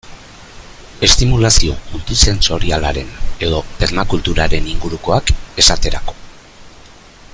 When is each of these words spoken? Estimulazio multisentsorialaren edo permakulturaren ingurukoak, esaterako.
Estimulazio 1.09 1.75
multisentsorialaren 1.93 3.05
edo 3.49 3.61
permakulturaren 3.83 4.71
ingurukoak, 4.73 5.31
esaterako. 5.65 6.17